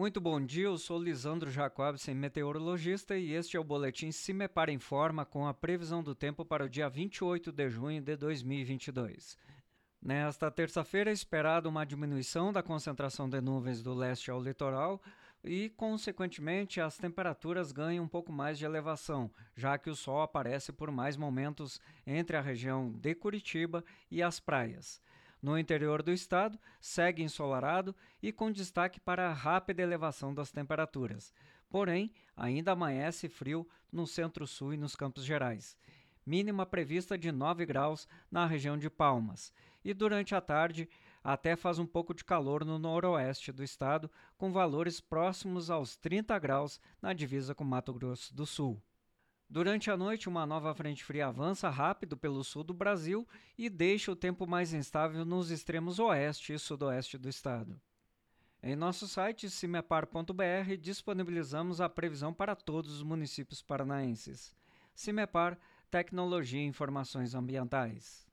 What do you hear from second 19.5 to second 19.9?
já que